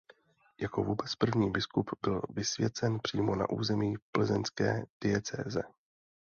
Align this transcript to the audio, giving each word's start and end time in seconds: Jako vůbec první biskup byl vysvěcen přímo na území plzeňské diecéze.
Jako 0.61 0.83
vůbec 0.83 1.15
první 1.15 1.51
biskup 1.51 1.89
byl 2.01 2.21
vysvěcen 2.29 2.99
přímo 2.99 3.35
na 3.35 3.49
území 3.49 3.95
plzeňské 4.11 4.85
diecéze. 5.01 5.61